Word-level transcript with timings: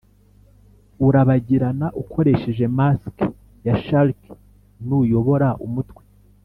urabagirana 1.07 1.87
ukoresheje 2.01 2.65
mask 2.77 3.15
ya 3.65 3.75
shark 3.85 4.19
nuyobora 4.87 5.49
umutwe, 5.67 6.03